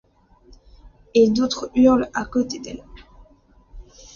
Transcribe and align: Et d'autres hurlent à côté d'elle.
Et 1.13 1.29
d'autres 1.29 1.69
hurlent 1.75 2.09
à 2.15 2.25
côté 2.25 2.57
d'elle. 2.59 2.83